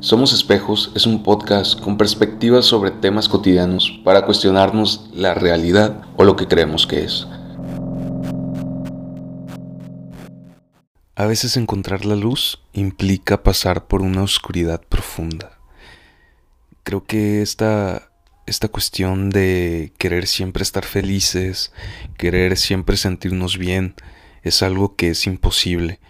Somos 0.00 0.32
Espejos 0.32 0.90
es 0.94 1.04
un 1.06 1.22
podcast 1.22 1.78
con 1.80 1.98
perspectivas 1.98 2.64
sobre 2.64 2.90
temas 2.90 3.28
cotidianos 3.28 4.00
para 4.04 4.24
cuestionarnos 4.24 5.10
la 5.12 5.34
realidad 5.34 6.00
o 6.16 6.24
lo 6.24 6.34
que 6.34 6.48
creemos 6.48 6.86
que 6.86 7.04
es. 7.04 7.26
A 11.14 11.26
veces 11.26 11.56
encontrar 11.56 12.06
la 12.06 12.14
luz 12.14 12.62
implica 12.72 13.42
pasar 13.42 13.86
por 13.86 14.00
una 14.00 14.22
oscuridad 14.22 14.80
profunda. 14.88 15.58
Creo 16.84 17.04
que 17.04 17.42
esta, 17.42 18.12
esta 18.46 18.68
cuestión 18.68 19.28
de 19.28 19.92
querer 19.98 20.28
siempre 20.28 20.62
estar 20.62 20.84
felices, 20.84 21.72
querer 22.16 22.56
siempre 22.56 22.96
sentirnos 22.96 23.58
bien, 23.58 23.94
es 24.42 24.62
algo 24.62 24.96
que 24.96 25.10
es 25.10 25.26
imposible. 25.26 26.00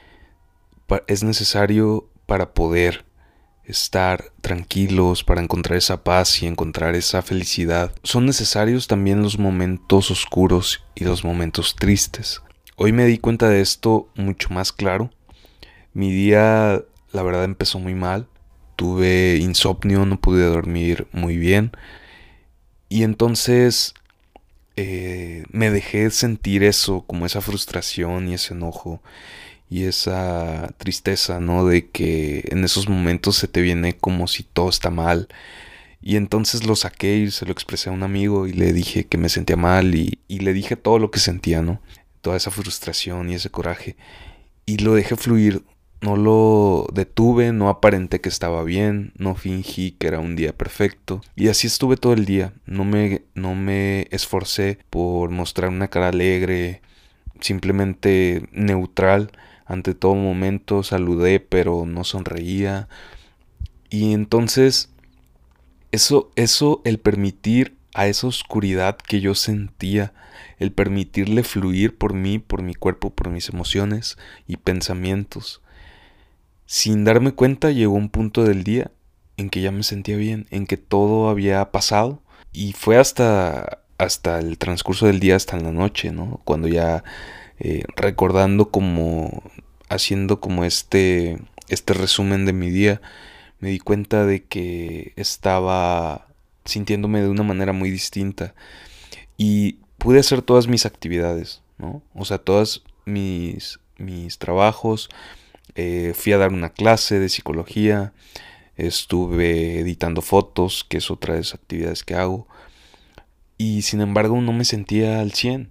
Es 1.06 1.22
necesario 1.22 2.10
para 2.26 2.54
poder 2.54 3.04
estar 3.64 4.32
tranquilos, 4.40 5.24
para 5.24 5.42
encontrar 5.42 5.76
esa 5.76 6.02
paz 6.02 6.42
y 6.42 6.46
encontrar 6.46 6.94
esa 6.94 7.20
felicidad. 7.20 7.92
Son 8.02 8.24
necesarios 8.24 8.86
también 8.86 9.22
los 9.22 9.38
momentos 9.38 10.10
oscuros 10.10 10.82
y 10.94 11.04
los 11.04 11.22
momentos 11.24 11.76
tristes. 11.76 12.42
Hoy 12.76 12.92
me 12.92 13.04
di 13.04 13.18
cuenta 13.18 13.48
de 13.48 13.60
esto 13.60 14.08
mucho 14.14 14.48
más 14.50 14.72
claro. 14.72 15.10
Mi 15.92 16.10
día, 16.10 16.82
la 17.12 17.22
verdad, 17.22 17.44
empezó 17.44 17.78
muy 17.78 17.94
mal. 17.94 18.28
Tuve 18.76 19.36
insomnio, 19.36 20.06
no 20.06 20.18
pude 20.18 20.44
dormir 20.44 21.06
muy 21.12 21.36
bien. 21.36 21.72
Y 22.88 23.02
entonces 23.02 23.94
eh, 24.78 25.44
me 25.50 25.70
dejé 25.70 26.10
sentir 26.10 26.62
eso, 26.64 27.02
como 27.06 27.26
esa 27.26 27.40
frustración 27.40 28.28
y 28.28 28.34
ese 28.34 28.54
enojo 28.54 29.02
y 29.70 29.84
esa 29.84 30.72
tristeza, 30.78 31.40
¿no? 31.40 31.66
De 31.66 31.88
que 31.90 32.44
en 32.50 32.64
esos 32.64 32.88
momentos 32.88 33.36
se 33.36 33.48
te 33.48 33.60
viene 33.60 33.96
como 33.96 34.28
si 34.28 34.42
todo 34.44 34.68
está 34.70 34.90
mal. 34.90 35.28
Y 36.02 36.16
entonces 36.16 36.64
lo 36.64 36.76
saqué 36.76 37.16
y 37.18 37.30
se 37.30 37.46
lo 37.46 37.52
expresé 37.52 37.90
a 37.90 37.92
un 37.92 38.02
amigo 38.04 38.46
y 38.46 38.52
le 38.52 38.72
dije 38.72 39.06
que 39.06 39.18
me 39.18 39.28
sentía 39.28 39.56
mal 39.56 39.94
y, 39.94 40.20
y 40.28 40.40
le 40.40 40.52
dije 40.52 40.76
todo 40.76 40.98
lo 40.98 41.10
que 41.10 41.18
sentía, 41.20 41.62
¿no? 41.62 41.80
toda 42.20 42.36
esa 42.36 42.50
frustración 42.50 43.30
y 43.30 43.34
ese 43.34 43.50
coraje 43.50 43.96
y 44.66 44.78
lo 44.78 44.94
dejé 44.94 45.16
fluir. 45.16 45.62
No 46.00 46.16
lo 46.16 46.86
detuve, 46.92 47.52
no 47.52 47.68
aparenté 47.68 48.20
que 48.20 48.28
estaba 48.28 48.62
bien, 48.62 49.12
no 49.16 49.34
fingí 49.34 49.92
que 49.92 50.06
era 50.06 50.20
un 50.20 50.36
día 50.36 50.52
perfecto. 50.52 51.22
Y 51.34 51.48
así 51.48 51.66
estuve 51.66 51.96
todo 51.96 52.12
el 52.12 52.24
día. 52.24 52.52
No 52.66 52.84
me, 52.84 53.22
no 53.34 53.54
me 53.56 54.06
esforcé 54.12 54.78
por 54.90 55.30
mostrar 55.30 55.70
una 55.70 55.88
cara 55.88 56.08
alegre, 56.08 56.82
simplemente 57.40 58.48
neutral. 58.52 59.32
Ante 59.66 59.94
todo 59.94 60.14
momento 60.14 60.84
saludé, 60.84 61.40
pero 61.40 61.84
no 61.84 62.04
sonreía. 62.04 62.88
Y 63.90 64.12
entonces, 64.12 64.90
eso, 65.90 66.30
eso, 66.36 66.80
el 66.84 66.98
permitir 66.98 67.76
a 67.94 68.06
esa 68.06 68.28
oscuridad 68.28 68.96
que 68.96 69.20
yo 69.20 69.34
sentía, 69.34 70.12
el 70.58 70.70
permitirle 70.72 71.42
fluir 71.42 71.96
por 71.96 72.14
mí, 72.14 72.38
por 72.38 72.62
mi 72.62 72.74
cuerpo, 72.74 73.10
por 73.10 73.30
mis 73.30 73.48
emociones 73.48 74.16
y 74.46 74.58
pensamientos. 74.58 75.60
Sin 76.70 77.04
darme 77.04 77.32
cuenta 77.32 77.70
llegó 77.70 77.94
un 77.94 78.10
punto 78.10 78.44
del 78.44 78.62
día 78.62 78.90
en 79.38 79.48
que 79.48 79.62
ya 79.62 79.72
me 79.72 79.82
sentía 79.82 80.18
bien, 80.18 80.46
en 80.50 80.66
que 80.66 80.76
todo 80.76 81.30
había 81.30 81.72
pasado 81.72 82.20
y 82.52 82.74
fue 82.74 82.98
hasta 82.98 83.78
hasta 83.96 84.38
el 84.38 84.58
transcurso 84.58 85.06
del 85.06 85.18
día, 85.18 85.34
hasta 85.34 85.56
la 85.56 85.72
noche, 85.72 86.12
¿no? 86.12 86.42
Cuando 86.44 86.68
ya 86.68 87.04
eh, 87.58 87.84
recordando 87.96 88.70
como 88.70 89.42
haciendo 89.88 90.40
como 90.40 90.66
este 90.66 91.38
este 91.70 91.94
resumen 91.94 92.44
de 92.44 92.52
mi 92.52 92.68
día, 92.68 93.00
me 93.60 93.70
di 93.70 93.78
cuenta 93.78 94.26
de 94.26 94.44
que 94.44 95.14
estaba 95.16 96.26
sintiéndome 96.66 97.22
de 97.22 97.30
una 97.30 97.44
manera 97.44 97.72
muy 97.72 97.90
distinta. 97.90 98.54
Y 99.38 99.78
pude 99.96 100.20
hacer 100.20 100.42
todas 100.42 100.68
mis 100.68 100.84
actividades, 100.84 101.62
¿no? 101.78 102.02
O 102.14 102.26
sea, 102.26 102.36
todos 102.36 102.84
mis, 103.06 103.80
mis 103.96 104.36
trabajos. 104.36 105.08
Eh, 105.80 106.12
fui 106.12 106.32
a 106.32 106.38
dar 106.38 106.52
una 106.52 106.70
clase 106.70 107.20
de 107.20 107.28
psicología. 107.28 108.12
Estuve 108.76 109.78
editando 109.78 110.22
fotos, 110.22 110.84
que 110.88 110.96
es 110.96 111.08
otra 111.08 111.34
de 111.34 111.40
las 111.40 111.54
actividades 111.54 112.02
que 112.02 112.16
hago. 112.16 112.48
Y 113.58 113.82
sin 113.82 114.00
embargo 114.00 114.40
no 114.40 114.52
me 114.52 114.64
sentía 114.64 115.20
al 115.20 115.32
100. 115.32 115.68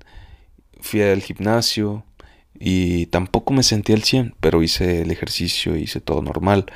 Fui 0.80 1.02
al 1.02 1.22
gimnasio 1.22 2.06
y 2.58 3.08
tampoco 3.08 3.52
me 3.52 3.64
sentía 3.64 3.98
al 3.98 4.04
100, 4.04 4.36
pero 4.40 4.64
hice 4.64 5.02
el 5.02 5.12
ejercicio, 5.12 5.76
hice 5.76 6.00
todo 6.00 6.22
normal. 6.22 6.68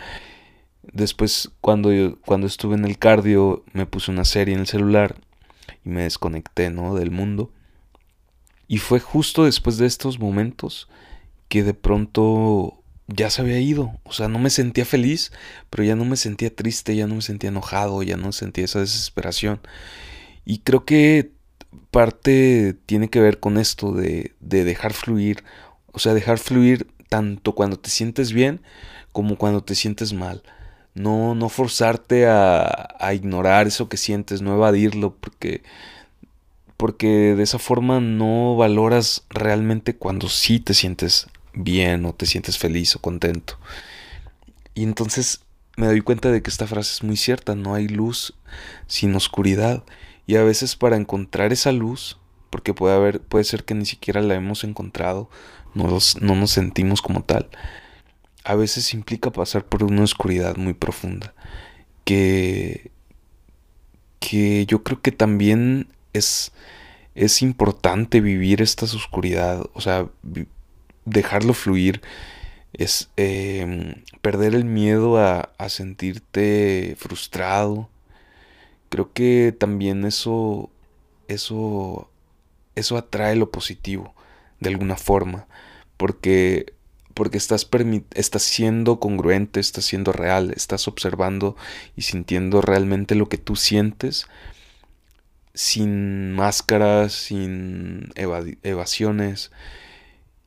Después, 0.92 1.52
cuando, 1.62 1.90
cuando 2.26 2.48
estuve 2.48 2.76
en 2.76 2.84
el 2.84 2.98
cardio, 2.98 3.64
me 3.72 3.86
puse 3.86 4.12
una 4.12 4.26
serie 4.26 4.56
en 4.56 4.62
el 4.62 4.68
celular 4.68 5.16
y 5.86 5.90
me 5.90 6.04
desconecté, 6.04 6.70
¿no? 6.70 6.96
Del 6.96 7.12
mundo. 7.12 7.50
Y 8.68 8.80
fue 8.80 9.00
justo 9.00 9.46
después 9.46 9.78
de 9.78 9.86
estos 9.86 10.20
momentos 10.20 10.90
que 11.48 11.64
de 11.64 11.74
pronto 11.74 12.81
ya 13.14 13.30
se 13.30 13.42
había 13.42 13.60
ido. 13.60 13.92
O 14.04 14.14
sea, 14.14 14.28
no 14.28 14.40
me 14.40 14.50
sentía 14.50 14.86
feliz, 14.86 15.32
pero 15.70 15.84
ya 15.84 15.96
no 15.96 16.06
me 16.06 16.18
sentía 16.18 16.54
triste, 16.56 16.96
ya 16.96 17.08
no 17.08 17.16
me 17.16 17.22
sentía 17.22 17.50
enojado, 17.50 18.04
ya 18.04 18.18
no 18.18 18.32
sentía 18.32 18.66
esa 18.66 18.80
desesperación. 18.80 19.60
Y 20.46 20.60
creo 20.60 20.86
que 20.86 21.32
parte 21.92 22.76
tiene 22.86 23.10
que 23.10 23.22
ver 23.22 23.40
con 23.40 23.58
esto 23.58 23.94
de, 23.94 24.34
de 24.40 24.64
dejar 24.64 24.94
fluir. 24.94 25.44
O 25.92 26.00
sea, 26.00 26.14
dejar 26.14 26.40
fluir 26.40 26.88
tanto 27.10 27.54
cuando 27.56 27.78
te 27.80 27.90
sientes 27.90 28.34
bien 28.34 28.62
como 29.12 29.38
cuando 29.38 29.64
te 29.64 29.76
sientes 29.76 30.14
mal 30.14 30.42
no, 30.94 31.36
no 31.36 31.50
forzarte 31.50 32.28
a, 32.28 32.96
a 33.00 33.14
ignorar 33.14 33.68
eso 33.68 33.90
que 33.90 33.98
sientes, 33.98 34.42
no 34.42 34.54
evadirlo, 34.54 35.16
porque, 35.16 35.64
porque 36.78 37.36
de 37.36 37.44
esa 37.44 37.60
forma 37.60 38.00
no 38.00 38.56
valoras 38.56 39.26
realmente 39.30 39.96
cuando 39.96 40.30
sí 40.30 40.60
te 40.60 40.74
sientes 40.74 41.28
bien 41.54 42.06
o 42.06 42.14
te 42.14 42.26
sientes 42.26 42.58
feliz 42.58 42.96
o 42.96 43.00
contento. 43.00 43.58
Y 44.74 44.84
entonces 44.84 45.42
me 45.78 45.88
doy 45.88 46.02
cuenta 46.02 46.32
de 46.32 46.42
que 46.42 46.50
esta 46.50 46.68
frase 46.68 46.94
es 46.94 47.04
muy 47.04 47.18
cierta, 47.18 47.56
no 47.56 47.74
hay 47.74 47.88
luz 47.88 48.34
sin 48.88 49.16
oscuridad. 49.16 49.84
Y 50.28 50.36
a 50.36 50.44
veces 50.44 50.76
para 50.76 50.98
encontrar 50.98 51.52
esa 51.52 51.72
luz, 51.72 52.18
porque 52.50 52.74
puede 52.74 52.96
haber, 52.96 53.22
puede 53.22 53.44
ser 53.44 53.64
que 53.64 53.74
ni 53.74 53.86
siquiera 53.86 54.22
la 54.22 54.36
hemos 54.36 54.64
encontrado, 54.64 55.30
no, 55.74 55.98
no 56.22 56.36
nos 56.36 56.52
sentimos 56.52 57.02
como 57.02 57.24
tal 57.24 57.50
a 58.44 58.56
veces 58.56 58.94
implica 58.94 59.32
pasar 59.32 59.66
por 59.66 59.84
una 59.84 60.04
oscuridad 60.04 60.58
muy 60.58 60.74
profunda 60.74 61.34
que 62.04 62.92
que 64.20 64.66
yo 64.68 64.84
creo 64.84 65.02
que 65.02 65.12
también 65.12 65.88
es 66.14 66.52
es 67.16 67.42
importante 67.42 68.22
vivir 68.22 68.62
esta 68.62 68.86
oscuridad 68.86 69.66
o 69.74 69.82
sea 69.82 70.08
dejarlo 71.06 71.54
fluir 71.54 72.02
es 72.74 73.10
em, 73.18 73.96
perder 74.22 74.56
el 74.56 74.66
miedo 74.66 75.18
a, 75.18 75.52
a 75.58 75.70
sentirte 75.70 76.96
frustrado 76.98 77.90
creo 78.90 79.12
que 79.14 79.56
también 79.58 80.06
eso 80.06 80.70
eso 81.28 82.10
eso 82.76 82.98
atrae 82.98 83.36
lo 83.36 83.52
positivo 83.52 84.14
de 84.60 84.70
alguna 84.70 84.96
forma 84.96 85.48
porque 85.98 86.74
porque 87.14 87.38
estás, 87.38 87.70
estás 88.14 88.42
siendo 88.42 89.00
congruente, 89.00 89.60
estás 89.60 89.86
siendo 89.86 90.12
real, 90.12 90.52
estás 90.56 90.88
observando 90.88 91.56
y 91.96 92.04
sintiendo 92.04 92.62
realmente 92.62 93.16
lo 93.16 93.30
que 93.30 93.38
tú 93.38 93.56
sientes 93.56 94.28
sin 95.54 96.32
máscaras, 96.32 97.14
sin 97.14 98.12
evasiones. 98.16 99.52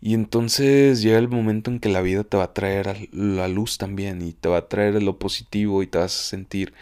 Y 0.05 0.13
entonces 0.13 1.01
llega 1.01 1.17
el 1.17 1.29
momento 1.29 1.71
en 1.71 1.81
que 1.81 1.89
la 1.89 2.03
vida 2.03 2.25
te 2.25 2.37
va 2.37 2.45
a 2.45 2.53
traer 2.53 3.09
la 3.11 3.49
luz 3.49 3.79
también 3.79 4.21
y 4.21 4.35
te 4.35 4.51
va 4.51 4.59
a 4.59 4.69
traer 4.69 5.03
lo 5.03 5.19
positivo 5.19 5.83
y 5.83 5.87
te 5.87 5.97
vas 5.97 6.15
a 6.15 6.25
sentir 6.25 6.75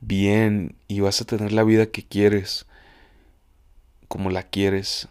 bien 0.00 0.74
y 0.88 0.98
vas 0.98 1.20
a 1.20 1.26
tener 1.26 1.52
la 1.52 1.62
vida 1.62 1.86
que 1.86 2.02
quieres, 2.02 2.66
como 4.08 4.30
la 4.30 4.42
quieres, 4.42 5.06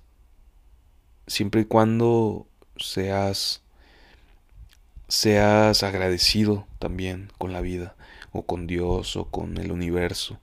siempre 1.27 1.61
y 1.61 1.65
cuando 1.65 2.45
seas 2.75 3.61
seas 5.07 5.81
agradecido 5.83 6.67
también 6.77 7.31
con 7.37 7.53
la 7.53 7.61
vida 7.61 7.95
o 8.33 8.41
con 8.45 8.67
Dios 8.67 9.15
o 9.15 9.31
con 9.31 9.57
el 9.59 9.71
universo. 9.71 10.39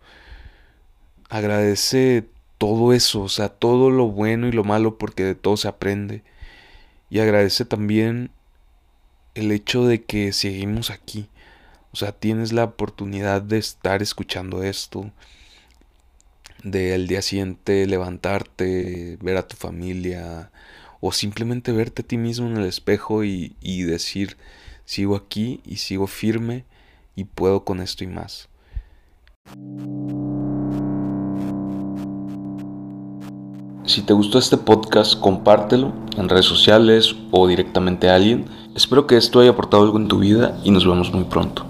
Agradece 1.28 2.24
todo 2.56 2.94
eso, 2.94 3.20
o 3.20 3.28
sea, 3.28 3.50
todo 3.50 3.90
lo 3.90 4.06
bueno 4.06 4.48
y 4.48 4.52
lo 4.52 4.64
malo 4.64 4.96
porque 4.96 5.24
de 5.24 5.34
todo 5.34 5.58
se 5.58 5.68
aprende. 5.68 6.22
Y 7.12 7.20
agradece 7.20 7.66
también 7.66 8.30
el 9.34 9.52
hecho 9.52 9.84
de 9.84 10.02
que 10.02 10.32
seguimos 10.32 10.90
aquí. 10.90 11.28
O 11.92 11.96
sea, 11.96 12.12
tienes 12.12 12.54
la 12.54 12.64
oportunidad 12.64 13.42
de 13.42 13.58
estar 13.58 14.00
escuchando 14.00 14.62
esto, 14.62 15.12
de 16.64 16.96
día 17.06 17.20
siguiente 17.20 17.86
levantarte, 17.86 19.18
ver 19.20 19.36
a 19.36 19.46
tu 19.46 19.56
familia 19.56 20.52
o 21.02 21.12
simplemente 21.12 21.70
verte 21.72 22.00
a 22.00 22.06
ti 22.06 22.16
mismo 22.16 22.48
en 22.48 22.56
el 22.56 22.64
espejo 22.64 23.24
y, 23.24 23.56
y 23.60 23.82
decir, 23.82 24.38
sigo 24.86 25.14
aquí 25.14 25.60
y 25.66 25.76
sigo 25.76 26.06
firme 26.06 26.64
y 27.14 27.24
puedo 27.24 27.62
con 27.62 27.82
esto 27.82 28.04
y 28.04 28.06
más. 28.06 28.48
Si 33.84 34.02
te 34.02 34.12
gustó 34.12 34.38
este 34.38 34.56
podcast, 34.56 35.18
compártelo 35.18 35.92
en 36.16 36.28
redes 36.28 36.46
sociales 36.46 37.16
o 37.32 37.48
directamente 37.48 38.08
a 38.08 38.14
alguien. 38.14 38.44
Espero 38.76 39.08
que 39.08 39.16
esto 39.16 39.40
haya 39.40 39.50
aportado 39.50 39.82
algo 39.82 39.98
en 39.98 40.06
tu 40.06 40.20
vida 40.20 40.56
y 40.62 40.70
nos 40.70 40.86
vemos 40.86 41.12
muy 41.12 41.24
pronto. 41.24 41.66